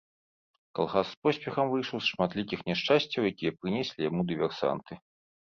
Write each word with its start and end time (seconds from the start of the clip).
Калгас 0.77 1.07
з 1.11 1.19
поспехам 1.25 1.65
выйшаў 1.73 1.97
з 2.05 2.15
шматлікіх 2.15 2.59
няшчасцяў, 2.71 3.21
якія 3.33 3.51
прынеслі 3.59 4.09
яму 4.09 4.21
дыверсанты. 4.35 4.93